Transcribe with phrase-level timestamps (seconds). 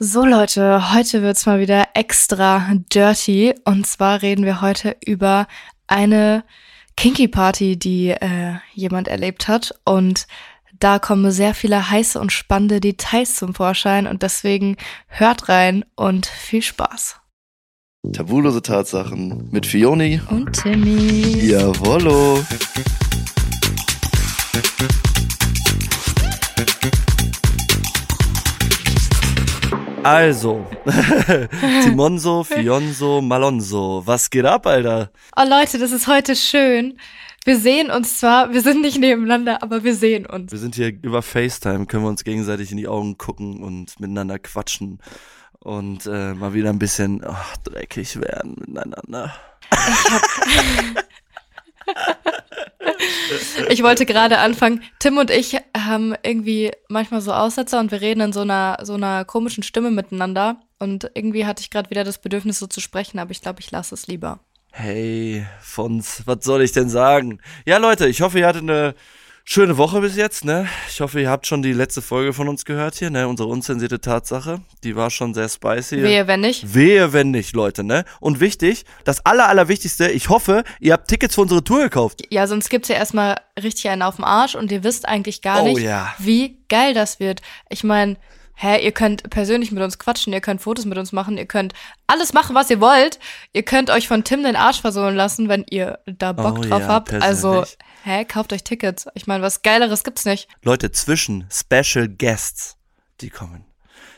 [0.00, 3.54] So Leute, heute wird's mal wieder extra dirty.
[3.64, 5.46] Und zwar reden wir heute über
[5.86, 6.42] eine
[6.96, 9.72] Kinky Party, die äh, jemand erlebt hat.
[9.84, 10.26] Und
[10.80, 14.08] da kommen sehr viele heiße und spannende Details zum Vorschein.
[14.08, 14.76] Und deswegen
[15.06, 17.20] hört rein und viel Spaß.
[18.12, 21.38] Tabulose Tatsachen mit Fioni Und Timmy.
[21.46, 22.44] Jawollo.
[30.04, 30.66] Also,
[31.82, 34.02] Simonso, Fionso, Malonso.
[34.04, 35.10] Was geht ab, Alter?
[35.34, 36.98] Oh Leute, das ist heute schön.
[37.44, 40.52] Wir sehen uns zwar, wir sind nicht nebeneinander, aber wir sehen uns.
[40.52, 44.38] Wir sind hier über FaceTime, können wir uns gegenseitig in die Augen gucken und miteinander
[44.38, 44.98] quatschen
[45.58, 49.34] und äh, mal wieder ein bisschen ach, dreckig werden miteinander.
[49.72, 51.04] Ich hab.
[53.68, 54.82] Ich wollte gerade anfangen.
[54.98, 58.94] Tim und ich haben irgendwie manchmal so Aussetzer und wir reden in so einer so
[58.94, 60.60] einer komischen Stimme miteinander.
[60.78, 63.70] Und irgendwie hatte ich gerade wieder das Bedürfnis, so zu sprechen, aber ich glaube, ich
[63.70, 64.40] lasse es lieber.
[64.72, 67.40] Hey, Fons, was soll ich denn sagen?
[67.64, 68.94] Ja, Leute, ich hoffe, ihr hattet eine
[69.44, 70.66] schöne Woche bis jetzt, ne?
[70.88, 73.28] Ich hoffe, ihr habt schon die letzte Folge von uns gehört hier, ne?
[73.28, 74.60] Unsere unzensierte Tatsache.
[74.82, 76.02] Die war schon sehr spicy.
[76.02, 76.74] Wehe, wenn nicht.
[76.74, 78.04] Wehe, wenn nicht, Leute, ne?
[78.20, 82.22] Und wichtig, das aller, allerwichtigste, ich hoffe, ihr habt Tickets für unsere Tour gekauft.
[82.30, 85.62] Ja, sonst gibt's ja erstmal richtig einen auf dem Arsch und ihr wisst eigentlich gar
[85.62, 86.14] Oh nicht, ja.
[86.18, 87.42] wie geil das wird.
[87.68, 88.16] Ich meine,
[88.54, 91.74] hä, ihr könnt persönlich mit uns quatschen, ihr könnt Fotos mit uns machen, ihr könnt
[92.06, 93.18] alles machen, was ihr wollt.
[93.52, 96.80] Ihr könnt euch von Tim den Arsch versohlen lassen, wenn ihr da Bock Oh drauf
[96.80, 97.12] ja, habt.
[97.12, 97.64] Also.
[98.04, 99.06] Hä, kauft euch Tickets.
[99.14, 100.48] Ich meine, was geileres gibt's nicht.
[100.62, 102.76] Leute, zwischen Special Guests,
[103.20, 103.64] die kommen,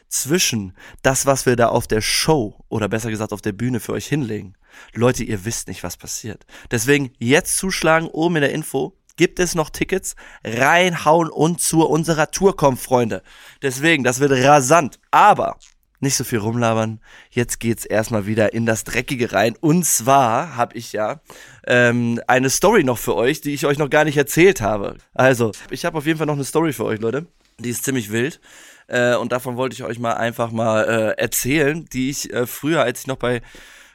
[0.08, 3.92] zwischen das, was wir da auf der Show oder besser gesagt auf der Bühne für
[3.92, 4.54] euch hinlegen.
[4.92, 6.44] Leute, ihr wisst nicht, was passiert.
[6.70, 8.98] Deswegen jetzt zuschlagen, oben in der Info.
[9.16, 10.14] Gibt es noch Tickets?
[10.44, 13.22] Reinhauen und zu unserer Tour kommen, Freunde.
[13.62, 14.98] Deswegen, das wird rasant.
[15.10, 15.58] Aber
[16.00, 17.00] nicht so viel rumlabern.
[17.30, 19.56] Jetzt geht's erstmal wieder in das Dreckige rein.
[19.60, 21.20] Und zwar habe ich ja
[21.66, 24.96] ähm, eine Story noch für euch, die ich euch noch gar nicht erzählt habe.
[25.14, 27.26] Also, ich habe auf jeden Fall noch eine Story für euch, Leute.
[27.58, 28.40] Die ist ziemlich wild.
[28.88, 32.82] Äh, und davon wollte ich euch mal einfach mal äh, erzählen, die ich äh, früher,
[32.82, 33.42] als ich noch bei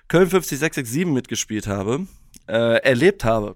[0.07, 2.07] Köln 50667 mitgespielt habe,
[2.47, 3.55] äh, erlebt habe.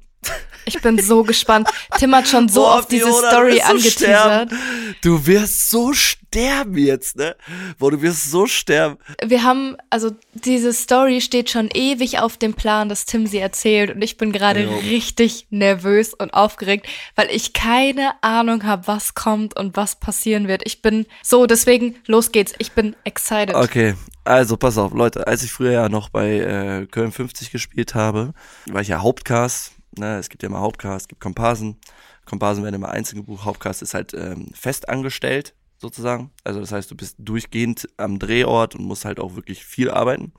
[0.68, 1.70] Ich bin so gespannt.
[2.00, 4.50] Tim hat schon so Boah, oft diese Fiona, Story du angeteasert.
[4.50, 4.60] sterben.
[5.04, 7.36] Du wirst so sterben jetzt, ne?
[7.78, 8.98] Boah, du wirst so sterben.
[9.24, 13.92] Wir haben, also diese Story steht schon ewig auf dem Plan, dass Tim sie erzählt
[13.94, 14.76] und ich bin gerade Jo.
[14.78, 20.64] richtig nervös und aufgeregt, weil ich keine Ahnung habe, was kommt und was passieren wird.
[20.66, 22.54] Ich bin so, deswegen los geht's.
[22.58, 23.54] Ich bin excited.
[23.54, 23.94] Okay,
[24.24, 28.34] also pass auf, Leute, als ich früher ja noch bei äh, Köln 50 gespielt habe,
[28.66, 29.74] war ich ja Hauptcast.
[30.00, 30.18] Ne?
[30.18, 31.78] Es gibt ja immer Hauptcast, es gibt Komparsen.
[32.26, 33.46] Komparsen werden immer einzeln gebucht.
[33.46, 36.32] Hauptcast ist halt ähm, fest angestellt, sozusagen.
[36.44, 40.34] Also das heißt, du bist durchgehend am Drehort und musst halt auch wirklich viel arbeiten.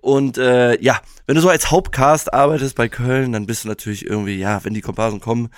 [0.00, 4.06] Und äh, ja, wenn du so als Hauptcast arbeitest bei Köln, dann bist du natürlich
[4.06, 5.50] irgendwie, ja, wenn die Komparsen kommen,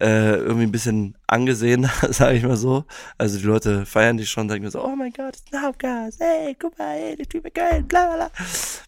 [0.00, 2.84] äh, irgendwie ein bisschen angesehen, sage ich mal so.
[3.18, 6.20] Also die Leute feiern dich schon, sagen mir so, oh mein Gott, ist ein Hauptcast,
[6.20, 8.30] hey, guck mal, hey, der Typ ist geil, bla bla bla.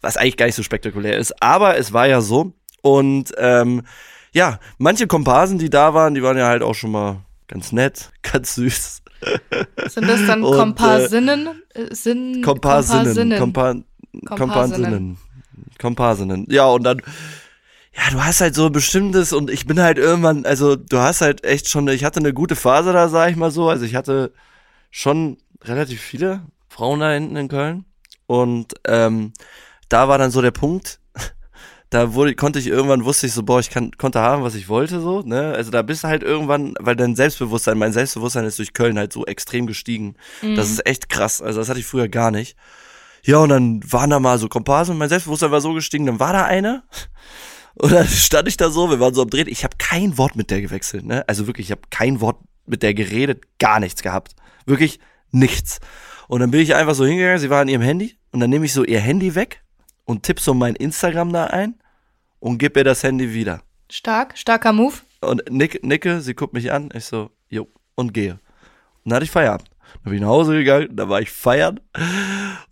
[0.01, 2.53] Was eigentlich gar nicht so spektakulär ist, aber es war ja so.
[2.83, 3.83] Und ähm,
[4.33, 8.11] ja, manche Komparsen, die da waren, die waren ja halt auch schon mal ganz nett,
[8.23, 9.03] ganz süß.
[9.89, 11.63] Sind das dann Und, äh, Komparsinnen?
[11.75, 13.75] Äh, Sinn, Komparsinnen, Kompa
[14.27, 14.37] Komparsinnen.
[14.37, 15.19] Komparsinnen.
[15.79, 16.47] Komparsinnen.
[16.51, 17.03] Ja, und dann,
[17.95, 21.23] ja, du hast halt so ein bestimmtes und ich bin halt irgendwann, also du hast
[21.23, 23.69] halt echt schon, ich hatte eine gute Phase da, sag ich mal so.
[23.69, 24.33] Also ich hatte
[24.91, 27.85] schon relativ viele Frauen da hinten in Köln.
[28.27, 29.33] Und ähm,
[29.89, 31.01] da war dann so der Punkt,
[31.91, 34.69] da wurde, konnte ich irgendwann, wusste ich so, boah, ich kann, konnte haben, was ich
[34.69, 35.53] wollte, so, ne?
[35.55, 39.13] Also da bist du halt irgendwann, weil dein Selbstbewusstsein, mein Selbstbewusstsein ist durch Köln halt
[39.13, 40.17] so extrem gestiegen.
[40.57, 41.41] Das ist echt krass.
[41.41, 42.57] Also das hatte ich früher gar nicht.
[43.23, 46.21] Ja, und dann waren da mal so Komparsen und mein Selbstbewusstsein war so gestiegen, dann
[46.21, 46.83] war da eine.
[47.79, 49.49] Und dann stand ich da so, wir waren so am Drehen.
[49.49, 51.29] Ich habe kein Wort mit der gewechselt, ne?
[51.29, 54.35] Also wirklich, ich habe kein Wort mit der geredet, gar nichts gehabt.
[54.65, 54.99] Wirklich
[55.31, 55.81] nichts.
[56.27, 58.65] Und dann bin ich einfach so hingegangen, sie war an ihrem Handy und dann nehme
[58.65, 59.63] ich so ihr Handy weg
[60.07, 61.75] und tippe so mein Instagram da ein
[62.41, 63.61] und gib ihr das Handy wieder.
[63.91, 64.95] Stark, starker Move.
[65.21, 68.33] Und nick, nicke, sie guckt mich an, ich so, jo, und gehe.
[69.05, 69.69] Und dann hatte ich Feierabend.
[70.03, 71.81] Dann bin ich nach Hause gegangen, da war ich feiern.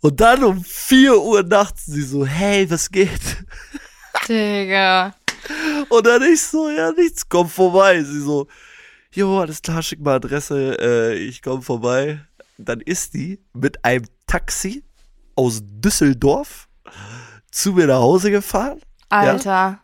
[0.01, 3.45] Und dann um 4 Uhr nachts, sie so, hey, was geht?
[4.27, 5.13] Digga.
[5.89, 8.03] Und dann ich so, ja, nichts, komm vorbei.
[8.03, 8.47] Sie so,
[9.11, 12.19] jo, alles klar, schick mal Adresse, äh, ich komm vorbei.
[12.57, 14.83] Dann ist die mit einem Taxi
[15.35, 16.67] aus Düsseldorf
[17.55, 18.81] zu mir nach Hause gefahren.
[19.09, 19.79] Alter.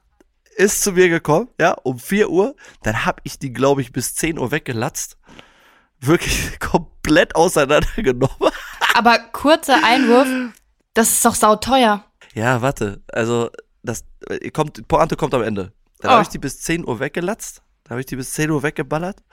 [0.57, 2.55] ist zu mir gekommen, ja, um 4 Uhr.
[2.83, 5.17] Dann hab ich die, glaube ich, bis 10 Uhr weggelatzt.
[6.01, 8.51] wirklich komplett auseinandergenommen.
[8.95, 10.27] Aber kurzer Einwurf,
[10.93, 12.03] das ist doch sauteuer.
[12.33, 13.01] Ja, warte.
[13.11, 13.49] Also,
[13.83, 15.71] das äh, kommt, Pointe kommt am Ende.
[15.99, 16.13] Dann Oh.
[16.15, 17.61] habe ich die bis 10 Uhr weggelatzt.
[17.83, 19.23] Dann habe ich die bis 10 Uhr weggeballert.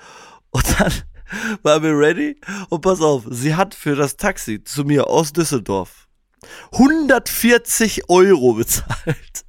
[0.50, 0.92] Und dann
[1.62, 2.40] waren wir ready.
[2.68, 6.07] Und pass auf, sie hat für das Taxi zu mir aus Düsseldorf
[6.72, 9.44] 140 Euro bezahlt.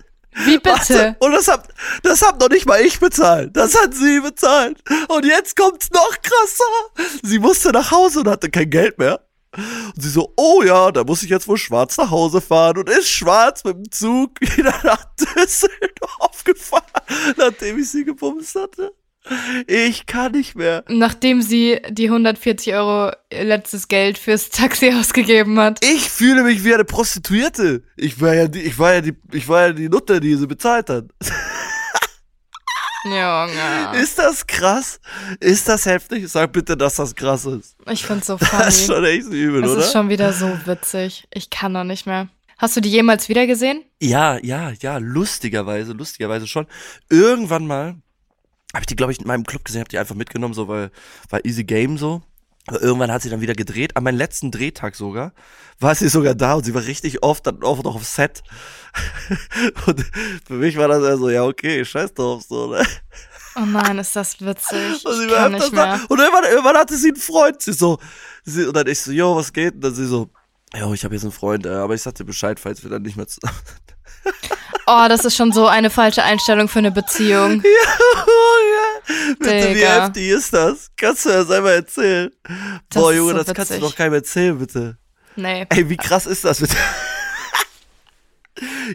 [0.45, 1.17] Wie bitte?
[1.19, 1.67] und das hab,
[2.03, 3.55] das hab noch nicht mal ich bezahlt.
[3.55, 4.81] Das hat sie bezahlt.
[5.09, 7.09] Und jetzt kommt's noch krasser.
[7.23, 9.21] Sie musste nach Hause und hatte kein Geld mehr.
[9.55, 12.89] Und sie so, oh ja, da muss ich jetzt wohl schwarz nach Hause fahren und
[12.89, 16.83] ist schwarz mit dem Zug wieder nach Düsseldorf gefahren,
[17.37, 18.93] nachdem ich sie gebumst hatte.
[19.67, 20.83] Ich kann nicht mehr.
[20.87, 25.83] Nachdem sie die 140 Euro letztes Geld fürs Taxi ausgegeben hat.
[25.85, 27.83] Ich fühle mich wie eine Prostituierte.
[27.97, 30.47] Ich war ja die, ich war ja die, ich war ja die Nutte, die sie
[30.47, 31.05] bezahlt hat.
[33.05, 33.97] Junge.
[34.01, 34.99] Ist das krass?
[35.39, 36.27] Ist das heftig?
[36.27, 37.75] Sag bitte, dass das krass ist.
[37.89, 38.97] Ich find's so Das ist funny.
[38.97, 39.79] schon echt übel, Es oder?
[39.79, 41.25] ist schon wieder so witzig.
[41.33, 42.27] Ich kann doch nicht mehr.
[42.57, 43.83] Hast du die jemals wieder gesehen?
[44.01, 46.67] ja, ja, ja, lustigerweise, lustigerweise schon.
[47.09, 47.95] Irgendwann mal
[48.73, 50.91] habe ich die, glaube ich, in meinem Club gesehen, habe die einfach mitgenommen, so weil
[51.29, 52.21] war easy game so.
[52.67, 53.97] Aber irgendwann hat sie dann wieder gedreht.
[53.97, 55.33] An meinem letzten Drehtag sogar
[55.79, 58.43] war sie sogar da und sie war richtig oft dann oft noch auf Set.
[59.87, 60.05] und
[60.45, 62.67] für mich war das ja so, ja okay, scheiß drauf so.
[62.67, 62.85] Ne?
[63.55, 65.03] Oh nein, ist das witzig.
[65.03, 65.97] Und sie Ich war kann nicht mehr.
[65.97, 66.05] da.
[66.09, 67.61] Und irgendwann, irgendwann hatte sie einen Freund.
[67.61, 67.97] Sie so,
[68.43, 69.73] sie, und dann ich so, yo, was geht?
[69.73, 70.29] Und dann sie so,
[70.75, 73.01] yo, ich habe jetzt einen Freund, äh, aber ich sag dir Bescheid, falls wir dann
[73.01, 73.57] nicht mehr zusammen.
[74.91, 77.61] Oh, das ist schon so eine falsche Einstellung für eine Beziehung.
[79.07, 80.89] ja, bitte, wie heftig ist das?
[80.97, 82.31] Kannst du das einmal erzählen?
[82.89, 83.87] Das Boah, Junge, so das kannst du witzig.
[83.87, 84.97] doch keinem erzählen, bitte.
[85.35, 85.67] Nee.
[85.69, 86.75] Ey, wie krass ist das bitte?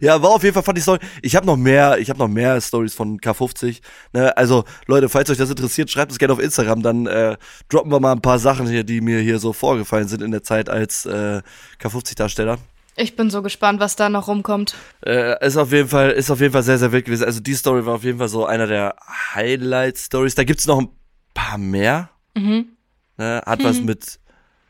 [0.00, 0.99] Ja, war auf jeden Fall fand ich Story.
[1.23, 3.81] Ich habe noch mehr, ich habe noch mehr Stories von K50.
[4.12, 4.37] Ne?
[4.37, 6.82] Also Leute, falls euch das interessiert, schreibt es gerne auf Instagram.
[6.82, 7.37] Dann äh,
[7.69, 10.43] droppen wir mal ein paar Sachen hier, die mir hier so vorgefallen sind in der
[10.43, 11.43] Zeit als äh,
[11.81, 12.58] K50-Darsteller.
[12.96, 14.76] Ich bin so gespannt, was da noch rumkommt.
[15.05, 17.25] Äh, ist auf jeden Fall, ist auf jeden Fall sehr, sehr wild gewesen.
[17.25, 18.94] Also die Story war auf jeden Fall so einer der
[19.35, 20.37] Highlight-Stories.
[20.37, 20.88] Da gibt's noch ein
[21.35, 22.11] paar mehr.
[22.35, 22.67] Mhm.
[23.17, 23.43] Ne?
[23.44, 24.20] Hat was mit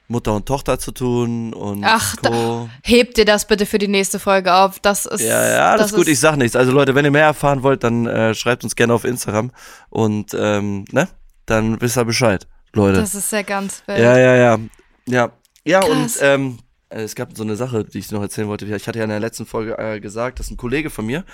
[0.07, 2.69] Mutter und Tochter zu tun und Ach, da- Co.
[2.83, 4.79] Hebt dir das bitte für die nächste Folge auf.
[4.81, 5.23] Das ist.
[5.23, 6.57] Ja, ja, alles gut, ich sag nichts.
[6.57, 9.51] Also Leute, wenn ihr mehr erfahren wollt, dann äh, schreibt uns gerne auf Instagram
[9.89, 11.09] und ähm, ne,
[11.47, 13.01] dann wisst ihr Bescheid, Leute.
[13.01, 13.99] Das ist ja ganz wild.
[13.99, 14.59] ja, ja, ja,
[15.07, 15.33] ja,
[15.65, 15.91] ja Krass.
[15.91, 16.59] und ähm,
[16.91, 18.67] äh, es gab so eine Sache, die ich noch erzählen wollte.
[18.67, 21.25] Ich hatte ja in der letzten Folge äh, gesagt, dass ein Kollege von mir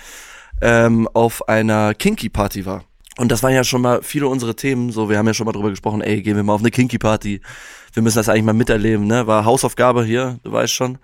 [0.61, 2.85] ähm, auf einer Kinky Party war.
[3.17, 4.91] Und das waren ja schon mal viele unsere Themen.
[4.91, 6.01] So, wir haben ja schon mal drüber gesprochen.
[6.01, 7.41] Ey, gehen wir mal auf eine Kinky Party.
[7.93, 9.05] Wir müssen das eigentlich mal miterleben.
[9.05, 10.97] Ne, war Hausaufgabe hier, du weißt schon.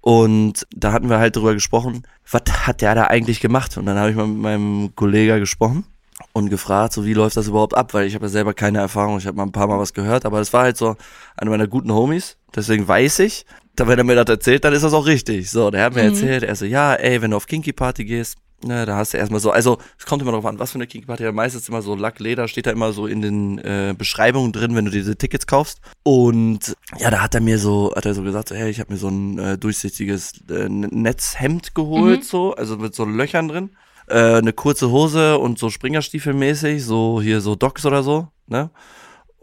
[0.00, 3.78] Und da hatten wir halt drüber gesprochen, was hat der da eigentlich gemacht?
[3.78, 5.84] Und dann habe ich mal mit meinem Kollegen gesprochen
[6.32, 7.94] und gefragt, so wie läuft das überhaupt ab?
[7.94, 10.26] Weil ich habe ja selber keine Erfahrung, ich habe mal ein paar Mal was gehört,
[10.26, 10.96] aber es war halt so
[11.36, 13.46] einer meiner guten Homies, deswegen weiß ich,
[13.76, 15.50] wenn er mir das erzählt, dann ist das auch richtig.
[15.50, 18.36] So, der hat mir erzählt, er so, ja, ey, wenn du auf Kinky Party gehst,
[18.66, 20.86] ne, da hast du erstmal so, also es kommt immer darauf an, was für eine
[20.86, 24.52] Kinky Party, meistens immer so Lack, Leder, steht da immer so in den äh, Beschreibungen
[24.52, 25.80] drin, wenn du diese Tickets kaufst.
[26.02, 28.92] Und ja, da hat er mir so, hat er so gesagt, so, hey, ich habe
[28.92, 33.70] mir so ein äh, durchsichtiges äh, Netzhemd geholt, so, also mit so Löchern drin.
[34.06, 38.70] Äh, eine kurze Hose und so Springerstiefel-mäßig, so hier so Docks oder so, ne?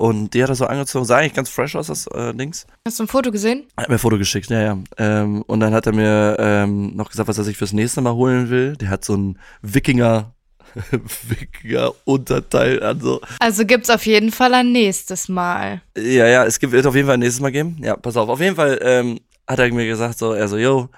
[0.02, 2.66] Und die hat er so angezogen, sah eigentlich ganz fresh aus, das äh, Dings.
[2.88, 3.68] Hast du ein Foto gesehen?
[3.76, 4.78] Er hat mir ein Foto geschickt, ja, ja.
[4.98, 8.14] Ähm, und dann hat er mir ähm, noch gesagt, was er sich fürs nächste Mal
[8.14, 8.76] holen will.
[8.78, 10.34] Der hat so ein Wikinger,
[11.28, 13.22] Wikinger-Unterteil an so.
[13.40, 15.84] Also gibt's auf jeden Fall ein nächstes Mal.
[15.96, 17.78] Ja, ja, es gibt, wird auf jeden Fall ein nächstes Mal geben.
[17.84, 18.28] Ja, pass auf.
[18.28, 20.90] Auf jeden Fall ähm, hat er mir gesagt, so, er so, yo,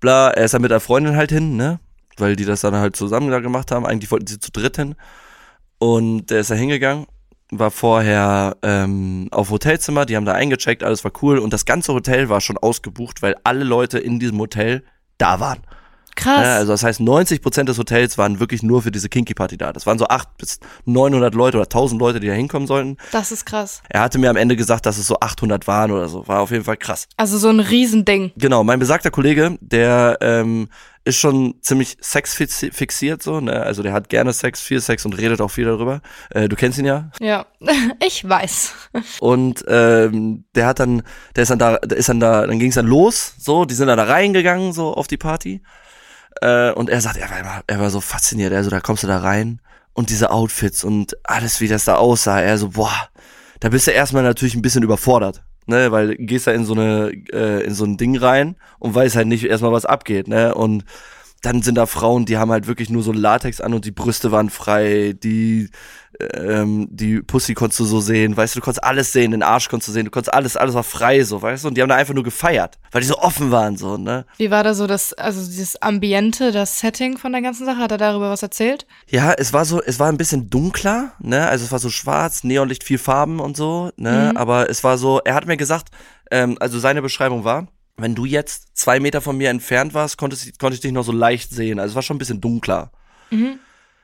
[0.00, 1.80] bla, er ist dann mit der Freundin halt hin, ne?
[2.16, 3.84] Weil die das dann halt zusammen da gemacht haben.
[3.84, 4.94] Eigentlich wollten sie zu dritt hin.
[5.76, 7.06] Und der ist da hingegangen,
[7.50, 11.38] war vorher ähm, auf Hotelzimmer, die haben da eingecheckt, alles war cool.
[11.38, 14.84] Und das ganze Hotel war schon ausgebucht, weil alle Leute in diesem Hotel
[15.16, 15.60] da waren.
[16.18, 16.44] Krass.
[16.44, 19.72] Ja, also das heißt, 90% des Hotels waren wirklich nur für diese Kinky Party da.
[19.72, 22.96] Das waren so 8 bis 900 Leute oder 1000 Leute, die da hinkommen sollten.
[23.12, 23.82] das ist krass.
[23.88, 26.26] Er hatte mir am Ende gesagt, dass es so 800 waren oder so.
[26.26, 27.06] War auf jeden Fall krass.
[27.16, 28.32] Also so ein Riesending.
[28.36, 30.68] Genau, mein besagter Kollege, der ähm,
[31.08, 33.40] ist schon ziemlich sexfixiert so.
[33.40, 33.62] Ne?
[33.62, 36.02] Also der hat gerne Sex, viel Sex und redet auch viel darüber.
[36.30, 37.10] Äh, du kennst ihn ja.
[37.18, 37.46] Ja,
[38.06, 38.74] ich weiß.
[39.20, 41.02] Und ähm, der hat dann,
[41.34, 43.74] der ist dann da, der ist dann da, dann ging es dann los, so, die
[43.74, 45.62] sind dann da reingegangen, so auf die Party.
[46.42, 49.06] Äh, und er sagt, er war, immer, er war so fasziniert, also da kommst du
[49.06, 49.60] da rein
[49.94, 53.08] und diese Outfits und alles, wie das da aussah, er so, boah,
[53.60, 57.12] da bist du erstmal natürlich ein bisschen überfordert, ne, weil gehst da in so eine,
[57.32, 60.84] äh, in so ein Ding rein und weißt halt nicht erstmal, was abgeht, ne, und
[61.42, 64.32] dann sind da Frauen, die haben halt wirklich nur so Latex an und die Brüste
[64.32, 65.70] waren frei, die,
[66.34, 69.68] ähm, die Pussy konntest du so sehen, weißt du, du konntest alles sehen, den Arsch
[69.68, 71.88] konntest du sehen, du konntest alles, alles war frei, so, weißt du, und die haben
[71.88, 74.24] da einfach nur gefeiert, weil die so offen waren, so, ne.
[74.36, 77.78] Wie war da so das, also dieses Ambiente, das Setting von der ganzen Sache?
[77.78, 78.86] Hat er darüber was erzählt?
[79.08, 82.42] Ja, es war so, es war ein bisschen dunkler, ne, also es war so schwarz,
[82.42, 84.36] Neonlicht, viel Farben und so, ne, Mhm.
[84.36, 85.90] aber es war so, er hat mir gesagt,
[86.32, 87.68] ähm, also seine Beschreibung war,
[87.98, 91.12] wenn du jetzt zwei Meter von mir entfernt warst, konntest, konnte ich dich noch so
[91.12, 91.78] leicht sehen.
[91.78, 92.92] Also es war schon ein bisschen dunkler.
[93.30, 93.58] Mhm.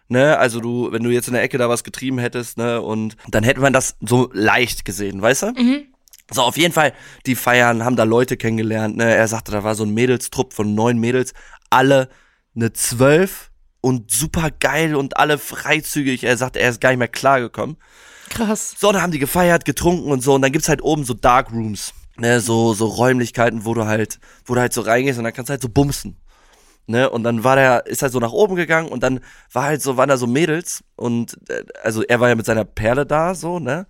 [0.09, 3.17] Ne, also du, wenn du jetzt in der Ecke da was getrieben hättest, ne, und
[3.29, 5.47] dann hätte man das so leicht gesehen, weißt du?
[5.53, 5.87] Mhm.
[6.31, 6.93] So, auf jeden Fall,
[7.25, 10.75] die feiern, haben da Leute kennengelernt, ne, er sagte, da war so ein Mädelstrupp von
[10.75, 11.33] neun Mädels,
[11.71, 12.11] alle
[12.55, 17.09] eine zwölf und super geil und alle freizügig, er sagt, er ist gar nicht mehr
[17.09, 17.77] klargekommen.
[18.29, 18.75] Krass.
[18.79, 20.35] So, dann haben die gefeiert, getrunken und so.
[20.35, 21.93] Und dann gibt's halt oben so Dark Rooms.
[22.17, 25.49] Ne, so, so Räumlichkeiten, wo du halt, wo du halt so reingehst und dann kannst
[25.49, 26.17] du halt so bumsen.
[26.87, 29.21] Ne, und dann war der, ist halt so nach oben gegangen und dann
[29.53, 32.65] war halt so, waren da so Mädels und, äh, also er war ja mit seiner
[32.67, 33.87] Perle da, so, ne.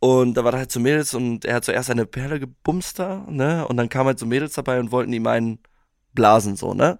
[0.00, 3.24] Und da war da halt so Mädels und er hat zuerst seine Perle gebumst da,
[3.28, 3.68] ne.
[3.68, 5.58] Und dann kamen halt so Mädels dabei und wollten ihm einen
[6.14, 6.98] blasen, so, ne.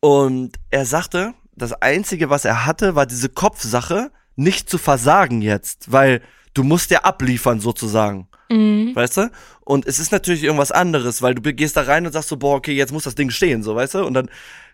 [0.00, 5.90] Und er sagte, das Einzige, was er hatte, war diese Kopfsache, nicht zu versagen jetzt,
[5.90, 6.22] weil
[6.54, 8.94] du musst ja abliefern sozusagen, Mhm.
[8.94, 9.30] weißt du?
[9.60, 12.56] Und es ist natürlich irgendwas anderes, weil du gehst da rein und sagst so, boah,
[12.56, 14.04] okay, jetzt muss das Ding stehen, so, weißt du?
[14.04, 14.30] Und dann,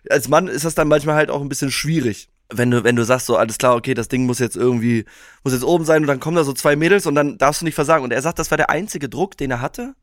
[0.09, 2.29] als Mann ist das dann manchmal halt auch ein bisschen schwierig.
[2.49, 5.05] Wenn du, wenn du sagst so, alles klar, okay, das Ding muss jetzt irgendwie,
[5.43, 7.65] muss jetzt oben sein und dann kommen da so zwei Mädels und dann darfst du
[7.65, 8.03] nicht versagen.
[8.03, 9.95] Und er sagt, das war der einzige Druck, den er hatte,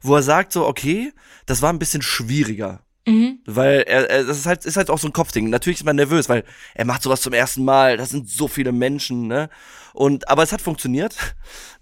[0.00, 1.12] wo er sagt so, okay,
[1.46, 2.80] das war ein bisschen schwieriger.
[3.06, 3.40] Mhm.
[3.44, 5.50] Weil er, er das ist halt, ist halt auch so ein Kopfding.
[5.50, 7.96] Natürlich ist man nervös, weil er macht sowas zum ersten Mal.
[7.96, 9.50] Das sind so viele Menschen, ne?
[9.92, 11.16] Und, aber es hat funktioniert.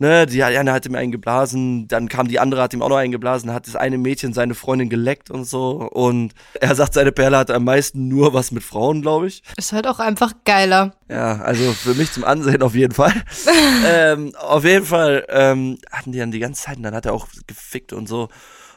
[0.01, 2.99] Ne, die eine hat ihm einen geblasen, dann kam die andere, hat ihm auch noch
[2.99, 5.71] einen geblasen, hat das eine Mädchen seine Freundin geleckt und so.
[5.91, 9.43] Und er sagt, seine Perle hat am meisten nur was mit Frauen, glaube ich.
[9.57, 10.95] Ist halt auch einfach geiler.
[11.09, 13.13] Ja, also für mich zum Ansehen auf jeden Fall.
[13.87, 17.13] ähm, auf jeden Fall ähm, hatten die dann die ganze Zeit und dann hat er
[17.13, 18.29] auch gefickt und so.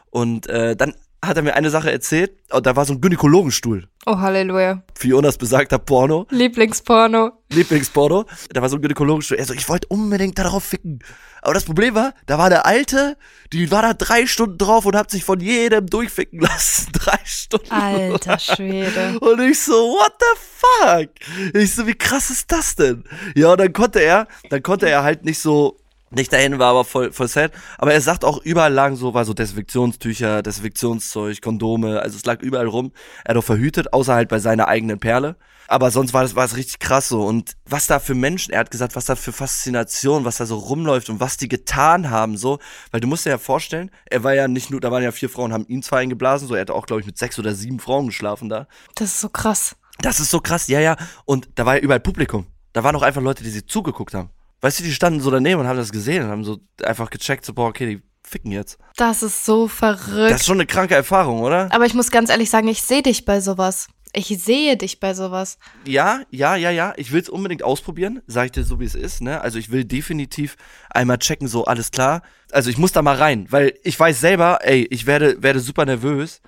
[0.10, 3.88] Und äh, dann hat er mir eine Sache erzählt, und da war so ein Gynäkologenstuhl.
[4.06, 4.84] Oh, Halleluja.
[4.96, 7.32] Fionas besagter Porno, Lieblingsporno.
[7.50, 8.26] Lieblingsporno.
[8.52, 9.38] Da war so ein Gynäkologenstuhl.
[9.38, 11.00] Er so, ich wollte unbedingt darauf ficken.
[11.44, 13.18] Aber das Problem war, da war eine Alte,
[13.52, 16.92] die war da drei Stunden drauf und hat sich von jedem durchficken lassen.
[16.94, 17.72] Drei Stunden.
[17.72, 19.18] Alter Schwede.
[19.20, 21.56] Und ich so, what the fuck?
[21.60, 23.04] Ich so, wie krass ist das denn?
[23.36, 25.78] Ja, und dann konnte er, dann konnte er halt nicht so,
[26.12, 27.52] nicht dahin war aber voll, voll sad.
[27.78, 32.42] Aber er sagt auch, überall lagen so, war so Desinfektionstücher, Desinfektionszeug, Kondome, also es lag
[32.42, 32.92] überall rum.
[33.24, 35.38] Er hat auch verhütet, außer halt bei seiner eigenen Perle.
[35.70, 37.24] Aber sonst war das, war es richtig krass so.
[37.24, 40.58] Und was da für Menschen, er hat gesagt, was da für Faszination, was da so
[40.58, 42.60] rumläuft und was die getan haben, so.
[42.92, 45.30] Weil du musst dir ja vorstellen, er war ja nicht nur, da waren ja vier
[45.30, 46.56] Frauen, haben ihm zwei eingeblasen, so.
[46.56, 48.68] Er hatte auch, glaube ich, mit sechs oder sieben Frauen geschlafen da.
[48.96, 49.78] Das ist so krass.
[50.02, 50.98] Das ist so krass, ja, ja.
[51.24, 52.48] Und da war ja überall Publikum.
[52.74, 54.30] Da waren auch einfach Leute, die sie zugeguckt haben.
[54.62, 57.46] Weißt du, die standen so daneben und haben das gesehen und haben so einfach gecheckt,
[57.46, 58.78] so, boah, okay, die ficken jetzt.
[58.96, 60.32] Das ist so verrückt.
[60.32, 61.68] Das ist schon eine kranke Erfahrung, oder?
[61.72, 63.88] Aber ich muss ganz ehrlich sagen, ich sehe dich bei sowas.
[64.14, 65.58] Ich sehe dich bei sowas.
[65.86, 66.94] Ja, ja, ja, ja.
[66.98, 69.42] Ich will es unbedingt ausprobieren, sag ich dir so, wie es ist, ne?
[69.42, 70.58] Also ich will definitiv
[70.90, 72.22] einmal checken, so alles klar.
[72.52, 75.86] Also ich muss da mal rein, weil ich weiß selber, ey, ich werde, werde super
[75.86, 76.42] nervös.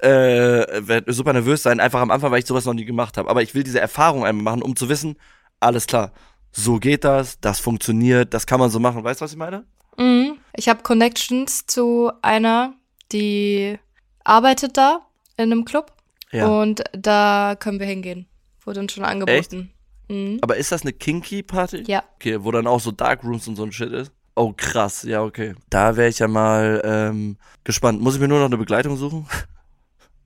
[0.00, 3.28] Äh, werde super nervös sein, einfach am Anfang, weil ich sowas noch nie gemacht habe.
[3.28, 5.16] Aber ich will diese Erfahrung einmal machen, um zu wissen,
[5.58, 6.12] alles klar,
[6.52, 9.04] so geht das, das funktioniert, das kann man so machen.
[9.04, 9.64] Weißt du, was ich meine?
[9.96, 10.38] Mhm.
[10.56, 12.74] Ich habe Connections zu einer,
[13.12, 13.78] die
[14.24, 15.92] arbeitet da in einem Club.
[16.32, 18.26] Und da können wir hingehen.
[18.64, 19.72] Wurde uns schon angeboten.
[20.08, 20.38] Mhm.
[20.42, 21.84] Aber ist das eine kinky Party?
[21.86, 22.02] Ja.
[22.16, 24.12] Okay, wo dann auch so Dark Rooms und so ein Shit ist?
[24.34, 25.02] Oh, krass.
[25.02, 25.54] Ja, okay.
[25.70, 28.00] Da wäre ich ja mal ähm, gespannt.
[28.00, 29.26] Muss ich mir nur noch eine Begleitung suchen?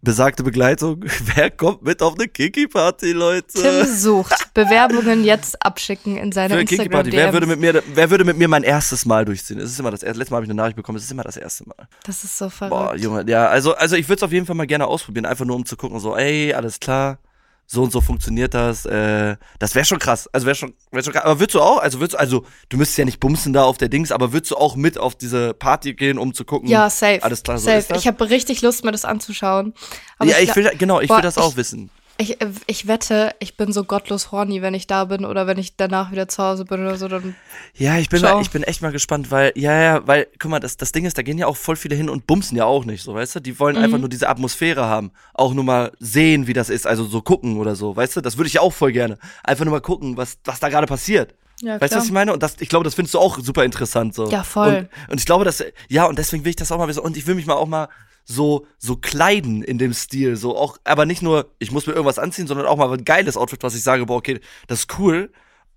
[0.04, 1.04] Besagte Begleitung.
[1.36, 3.46] Wer kommt mit auf eine Kinky Party, Leute?
[3.46, 4.34] Tim sucht.
[4.54, 7.16] Bewerbungen jetzt abschicken in seine Für eine Kinky Instagram Party.
[7.16, 9.60] Wer würde mit mir, wer würde mit mir mein erstes Mal durchziehen?
[9.60, 10.18] Es ist immer das erste.
[10.18, 10.98] Letztes Mal habe ich eine Nachricht bekommen.
[10.98, 11.86] Es ist immer das erste Mal.
[12.04, 12.76] Das ist so verrückt.
[12.76, 13.24] Boah, Junge.
[13.28, 15.24] Ja, also, also ich würde es auf jeden Fall mal gerne ausprobieren.
[15.24, 17.18] Einfach nur um zu gucken, so, ey, alles klar.
[17.66, 18.84] So und so funktioniert das.
[18.84, 20.28] Äh, das wäre schon krass.
[20.32, 21.24] Also wäre schon, wär schon krass.
[21.24, 23.78] Aber würdest du auch, also würdest du, also du müsstest ja nicht bumsen da auf
[23.78, 26.68] der Dings, aber würdest du auch mit auf diese Party gehen, um zu gucken?
[26.68, 27.22] ja, safe.
[27.22, 27.78] Alles klar, so safe.
[27.78, 27.98] ist das?
[27.98, 29.72] Ich habe richtig Lust, mir das anzuschauen.
[30.18, 31.90] Aber ja, ich will, genau, ich Boah, will das auch ich- wissen.
[32.18, 35.76] Ich, ich wette, ich bin so gottlos horny, wenn ich da bin oder wenn ich
[35.76, 37.08] danach wieder zu Hause bin oder so.
[37.08, 37.34] Dann
[37.74, 38.36] Ja, ich bin, Ciao.
[38.36, 41.04] mal, ich bin echt mal gespannt, weil, ja, ja, weil, guck mal, das, das Ding
[41.04, 43.36] ist, da gehen ja auch voll viele hin und bumsen ja auch nicht, so, weißt
[43.36, 43.40] du?
[43.40, 43.82] Die wollen Mhm.
[43.82, 45.10] einfach nur diese Atmosphäre haben.
[45.34, 48.20] Auch nur mal sehen, wie das ist, also so gucken oder so, weißt du?
[48.20, 49.18] Das würde ich ja auch voll gerne.
[49.42, 51.34] Einfach nur mal gucken, was, was da gerade passiert.
[51.60, 52.32] ja, Weißt du, was ich meine?
[52.32, 54.28] Und das, ich glaube, das findest du auch super interessant, so.
[54.30, 54.88] Ja, voll.
[55.06, 57.00] Und, und ich glaube, dass, ja, und deswegen will ich das auch mal wissen.
[57.00, 57.88] Und ich will mich mal auch mal
[58.32, 60.36] so, so kleiden in dem Stil.
[60.36, 63.36] So auch, aber nicht nur, ich muss mir irgendwas anziehen, sondern auch mal ein geiles
[63.36, 65.30] Outfit, was ich sage, boah, okay, das ist cool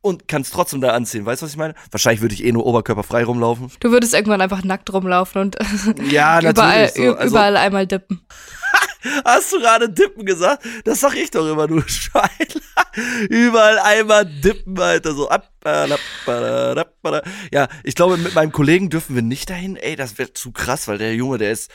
[0.06, 1.26] und kann es trotzdem da anziehen.
[1.26, 1.74] Weißt du, was ich meine?
[1.90, 3.72] Wahrscheinlich würde ich eh nur oberkörperfrei rumlaufen.
[3.80, 5.58] Du würdest irgendwann einfach nackt rumlaufen und
[6.12, 7.16] ja, überall, so.
[7.16, 8.22] also, überall einmal dippen.
[9.26, 10.64] Hast du gerade dippen gesagt?
[10.84, 12.30] Das sag ich doch immer, du Schwein.
[13.30, 15.14] überall einmal dippen, Alter.
[15.14, 15.52] So ab.
[17.52, 19.76] Ja, ich glaube, mit meinem Kollegen dürfen wir nicht dahin.
[19.76, 21.72] Ey, das wäre zu krass, weil der Junge, der ist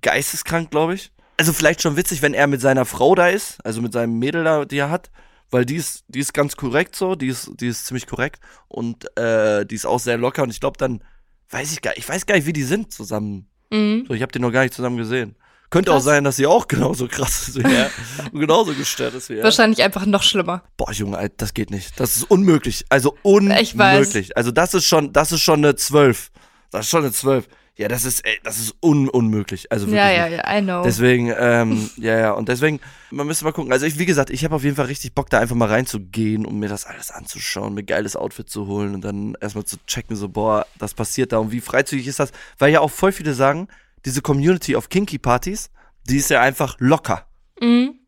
[0.00, 1.12] geisteskrank, glaube ich.
[1.36, 4.44] Also vielleicht schon witzig, wenn er mit seiner Frau da ist, also mit seinem Mädel
[4.44, 5.10] da, die er hat
[5.54, 9.16] weil die ist, die ist ganz korrekt so, die ist, die ist ziemlich korrekt und
[9.16, 11.02] äh, die ist auch sehr locker und ich glaube dann,
[11.50, 13.48] weiß ich gar ich weiß gar nicht, wie die sind zusammen.
[13.70, 14.04] Mhm.
[14.08, 15.36] So, ich habe die noch gar nicht zusammen gesehen.
[15.70, 16.02] Könnte krass.
[16.02, 17.88] auch sein, dass sie auch genauso krass ist wie er
[18.32, 19.44] und genauso gestört ist wie er.
[19.44, 20.64] Wahrscheinlich einfach noch schlimmer.
[20.76, 22.00] Boah, Junge, Alter, das geht nicht.
[22.00, 22.84] Das ist unmöglich.
[22.88, 24.36] Also unmöglich.
[24.36, 26.32] Also das ist schon, das ist schon eine 12.
[26.72, 27.46] Das ist schon eine 12.
[27.76, 29.72] Ja, das ist, ey, das ist un unmöglich.
[29.72, 30.84] Also wirklich ja, ja, ja, I know.
[30.84, 32.78] Deswegen, ähm, ja, ja, und deswegen,
[33.10, 33.72] man müsste mal gucken.
[33.72, 36.46] Also ich, wie gesagt, ich habe auf jeden Fall richtig Bock, da einfach mal reinzugehen,
[36.46, 40.14] um mir das alles anzuschauen, mir geiles Outfit zu holen und dann erstmal zu checken,
[40.14, 42.30] so, boah, das passiert da und wie freizügig ist das?
[42.58, 43.66] Weil ja auch voll viele sagen,
[44.04, 45.70] diese Community of Kinky Partys,
[46.08, 47.26] die ist ja einfach locker.
[47.60, 47.98] Mhm.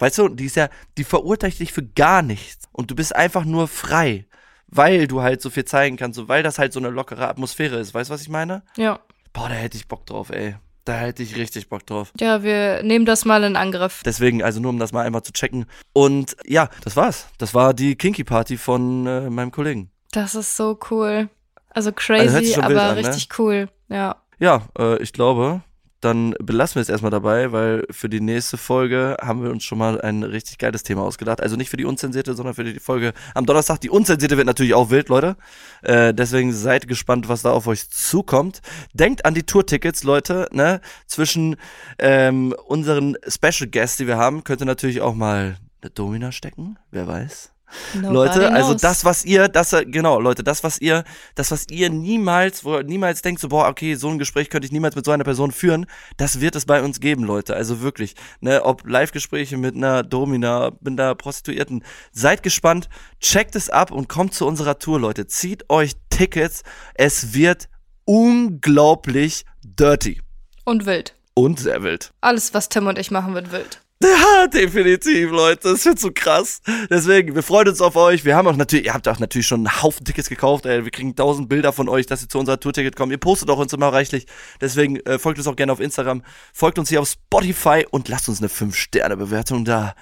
[0.00, 2.68] Weißt du, die ist ja, die verurteilt dich für gar nichts.
[2.72, 4.26] Und du bist einfach nur frei
[4.72, 7.76] weil du halt so viel zeigen kannst, so, weil das halt so eine lockere Atmosphäre
[7.76, 7.92] ist.
[7.92, 8.62] Weißt du, was ich meine?
[8.76, 9.00] Ja.
[9.32, 10.56] Boah, da hätte ich Bock drauf, ey.
[10.84, 12.12] Da hätte ich richtig Bock drauf.
[12.18, 14.02] Ja, wir nehmen das mal in Angriff.
[14.04, 15.66] Deswegen, also nur um das mal einmal zu checken.
[15.92, 17.28] Und ja, das war's.
[17.38, 19.90] Das war die Kinky Party von äh, meinem Kollegen.
[20.10, 21.28] Das ist so cool.
[21.70, 23.06] Also crazy, also aber an, ne?
[23.06, 23.34] richtig ne?
[23.38, 23.68] cool.
[23.88, 24.16] Ja.
[24.40, 25.62] Ja, äh, ich glaube,
[26.04, 29.78] dann belassen wir es erstmal dabei, weil für die nächste Folge haben wir uns schon
[29.78, 31.40] mal ein richtig geiles Thema ausgedacht.
[31.40, 33.80] Also nicht für die unzensierte, sondern für die Folge am Donnerstag.
[33.80, 35.36] Die unzensierte wird natürlich auch wild, Leute.
[35.82, 38.62] Äh, deswegen seid gespannt, was da auf euch zukommt.
[38.92, 40.48] Denkt an die Tourtickets, Leute.
[40.52, 40.80] Ne?
[41.06, 41.56] Zwischen
[41.98, 46.78] ähm, unseren Special Guests, die wir haben, könnte natürlich auch mal eine Domina stecken.
[46.90, 47.51] Wer weiß.
[47.94, 51.90] Nobody Leute, also das, was ihr, das, genau, Leute, das, was ihr, das, was ihr
[51.90, 55.04] niemals, wo ihr niemals denkt, so, boah, okay, so ein Gespräch könnte ich niemals mit
[55.04, 55.86] so einer Person führen,
[56.16, 57.54] das wird es bei uns geben, Leute.
[57.54, 61.84] Also wirklich, ne, ob Live-Gespräche mit einer Domina, mit einer Prostituierten.
[62.12, 62.88] Seid gespannt,
[63.20, 65.26] checkt es ab und kommt zu unserer Tour, Leute.
[65.26, 66.62] Zieht euch Tickets.
[66.94, 67.68] Es wird
[68.04, 70.20] unglaublich dirty.
[70.64, 71.14] Und wild.
[71.34, 72.12] Und sehr wild.
[72.20, 73.81] Alles, was Tim und ich machen, wird wild.
[74.02, 75.72] Ja, definitiv, Leute.
[75.72, 76.60] Das wird so krass.
[76.90, 78.24] Deswegen, wir freuen uns auf euch.
[78.24, 80.66] Wir haben auch natürlich, ihr habt auch natürlich schon einen Haufen Tickets gekauft.
[80.66, 80.84] Ey.
[80.84, 83.12] Wir kriegen tausend Bilder von euch, dass ihr zu unserer Tourticket kommt.
[83.12, 84.26] Ihr postet auch uns immer reichlich.
[84.60, 86.22] Deswegen äh, folgt uns auch gerne auf Instagram.
[86.52, 89.94] Folgt uns hier auf Spotify und lasst uns eine 5-Sterne-Bewertung da.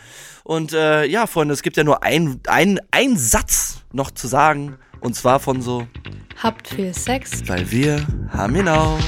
[0.45, 4.79] Und äh, ja, Freunde, es gibt ja nur einen ein Satz noch zu sagen.
[5.01, 5.87] Und zwar von so.
[6.43, 7.43] Habt viel Sex.
[7.47, 8.99] Weil wir haben ihn auch.